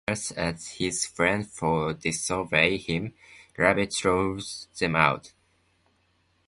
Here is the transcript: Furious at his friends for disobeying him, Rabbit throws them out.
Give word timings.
Furious 0.07 0.31
at 0.35 0.63
his 0.79 1.05
friends 1.05 1.55
for 1.55 1.93
disobeying 1.93 2.79
him, 2.79 3.13
Rabbit 3.55 3.93
throws 3.93 4.67
them 4.79 4.95
out. 4.95 5.31